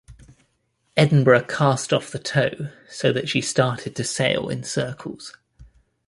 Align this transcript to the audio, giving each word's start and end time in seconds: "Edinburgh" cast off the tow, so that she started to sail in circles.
"Edinburgh" 0.97 1.43
cast 1.47 1.93
off 1.93 2.09
the 2.09 2.17
tow, 2.17 2.71
so 2.89 3.13
that 3.13 3.29
she 3.29 3.39
started 3.39 3.95
to 3.95 4.03
sail 4.03 4.49
in 4.49 4.63
circles. 4.63 5.37